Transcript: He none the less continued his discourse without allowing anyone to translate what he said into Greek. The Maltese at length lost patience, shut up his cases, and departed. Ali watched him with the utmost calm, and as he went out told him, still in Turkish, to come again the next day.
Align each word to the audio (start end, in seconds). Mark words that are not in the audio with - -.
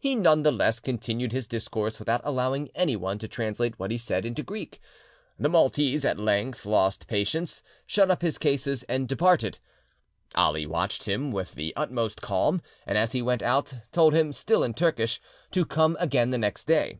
He 0.00 0.16
none 0.16 0.42
the 0.42 0.50
less 0.50 0.80
continued 0.80 1.30
his 1.30 1.46
discourse 1.46 2.00
without 2.00 2.22
allowing 2.24 2.68
anyone 2.74 3.16
to 3.20 3.28
translate 3.28 3.78
what 3.78 3.92
he 3.92 3.96
said 3.96 4.26
into 4.26 4.42
Greek. 4.42 4.80
The 5.38 5.48
Maltese 5.48 6.04
at 6.04 6.18
length 6.18 6.66
lost 6.66 7.06
patience, 7.06 7.62
shut 7.86 8.10
up 8.10 8.20
his 8.20 8.38
cases, 8.38 8.82
and 8.88 9.06
departed. 9.06 9.60
Ali 10.34 10.66
watched 10.66 11.04
him 11.04 11.30
with 11.30 11.54
the 11.54 11.72
utmost 11.76 12.20
calm, 12.20 12.60
and 12.88 12.98
as 12.98 13.12
he 13.12 13.22
went 13.22 13.40
out 13.40 13.72
told 13.92 14.14
him, 14.16 14.32
still 14.32 14.64
in 14.64 14.74
Turkish, 14.74 15.20
to 15.52 15.64
come 15.64 15.96
again 16.00 16.30
the 16.30 16.38
next 16.38 16.64
day. 16.66 16.98